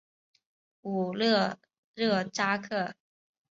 [0.81, 1.59] 武勒
[1.93, 2.95] 热扎克。